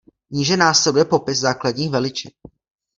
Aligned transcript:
Níže 0.31 0.57
následuje 0.57 1.05
popis 1.05 1.39
základních 1.39 1.89
veličin. 1.89 2.31